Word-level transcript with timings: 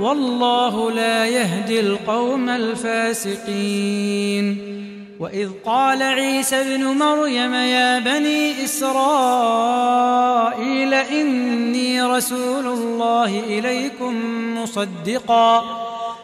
والله 0.00 0.90
لا 0.90 1.26
يهدي 1.26 1.80
القوم 1.80 2.48
الفاسقين. 2.48 3.98
وإذ 5.20 5.48
قال 5.66 6.02
عيسى 6.02 6.56
ابن 6.56 6.84
مريم 6.84 7.54
يا 7.54 7.98
بني 7.98 8.64
إسرائيل 8.64 8.94
إني 10.94 12.02
رسول 12.02 12.66
الله 12.66 13.40
إليكم 13.48 14.14
مصدقا 14.62 15.64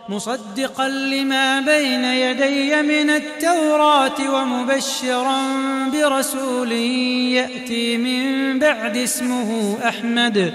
مصدقا 0.08 0.88
لما 0.88 1.60
بين 1.60 2.04
يدي 2.04 2.82
من 2.82 3.10
التوراة 3.10 4.34
ومبشرا 4.34 5.42
برسول 5.92 6.72
يأتي 6.72 7.96
من 7.96 8.58
بعد 8.58 8.96
اسمه 8.96 9.78
أحمد. 9.88 10.54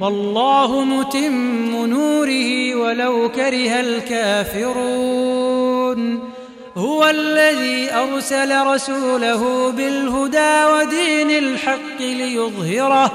والله 0.00 0.84
متم 0.84 1.86
نوره 1.86 2.74
ولو 2.74 3.28
كره 3.28 3.80
الكافرون. 3.80 5.14
هو 6.76 7.08
الذي 7.08 7.92
أرسل 7.92 8.66
رسوله 8.66 9.70
بالهدى 9.70 10.64
ودين 10.64 11.30
الحق 11.30 12.00
ليظهره 12.00 13.12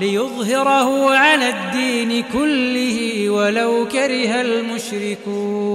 ليظهره 0.00 1.10
على 1.10 1.48
الدين 1.48 2.24
كله 2.32 3.30
ولو 3.30 3.88
كره 3.92 4.40
المشركون. 4.40 5.70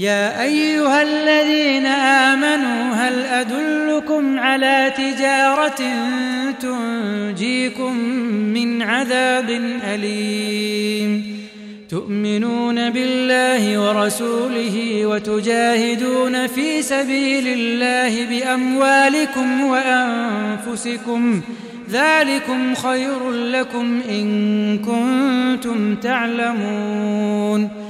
يا 0.00 0.42
أيها 0.42 1.02
الذين 1.02 1.86
آمنوا 1.86 2.94
هل 2.94 3.22
أدلكم 3.22 4.38
على 4.38 4.92
تجارة 4.96 5.82
تنجيكم 6.60 7.96
من 8.54 8.82
عذاب 8.82 9.50
أليم؟ 9.94 11.40
تؤمنون 11.88 12.90
بالله 12.90 13.88
ورسوله 13.88 15.06
وتجاهدون 15.06 16.46
في 16.46 16.82
سبيل 16.82 17.46
الله 17.46 18.26
بأموالكم 18.26 19.64
وأنفسكم. 19.64 21.40
ذلكم 21.90 22.74
خير 22.74 23.30
لكم 23.30 24.00
إن 24.10 24.78
كنتم 24.78 25.94
تعلمون. 25.96 27.89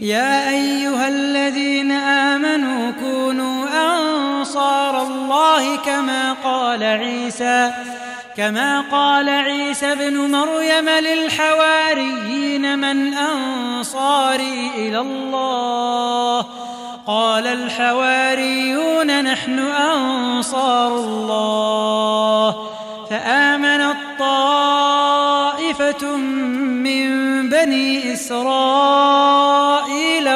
يا 0.00 0.50
أيها 0.50 1.08
الذين 1.08 1.92
آمنوا 1.92 2.90
كونوا 3.00 3.66
أنصار 3.66 5.02
الله 5.02 5.76
كما 5.76 6.32
قال 6.44 6.82
عيسى 6.82 7.70
كما 8.36 8.80
قال 8.80 9.28
عيسى 9.28 9.92
ابن 9.92 10.16
مريم 10.16 10.88
للحواريين 10.88 12.78
من 12.78 13.14
أنصاري 13.14 14.70
إلى 14.76 14.98
الله. 14.98 16.46
قال 17.06 17.46
الحواريون 17.46 19.24
نحن 19.24 19.58
أنصار 19.58 20.96
الله. 20.96 22.56
فامنت 23.10 23.96
طائفه 24.18 26.06
من 26.16 27.06
بني 27.48 28.12
إسرائيل 28.12 29.55